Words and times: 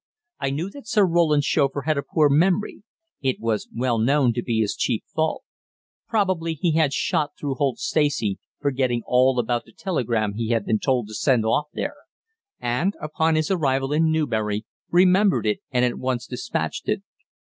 I 0.39 0.49
knew 0.49 0.71
that 0.71 0.87
Sir 0.87 1.05
Roland's 1.05 1.45
chauffeur 1.45 1.81
had 1.83 1.95
a 1.95 2.01
poor 2.01 2.27
memory 2.27 2.81
it 3.21 3.39
was 3.39 3.69
well 3.71 3.99
known 3.99 4.33
to 4.33 4.41
be 4.41 4.59
his 4.61 4.75
chief 4.75 5.03
fault; 5.13 5.43
probably 6.07 6.55
he 6.55 6.71
had 6.71 6.91
shot 6.91 7.33
through 7.39 7.53
Holt 7.59 7.77
Stacey, 7.77 8.39
forgetting 8.59 9.03
all 9.05 9.37
about 9.37 9.65
the 9.65 9.73
telegram 9.73 10.33
he 10.33 10.49
had 10.49 10.65
been 10.65 10.79
told 10.79 11.07
to 11.09 11.13
send 11.13 11.45
off 11.45 11.67
there, 11.73 11.97
and, 12.59 12.95
upon 12.99 13.35
his 13.35 13.51
arrival 13.51 13.93
in 13.93 14.11
Newbury, 14.11 14.65
remembered 14.89 15.45
it 15.45 15.59
and 15.69 15.85
at 15.85 15.99
once 15.99 16.25
despatched 16.25 16.89
it. 16.89 17.03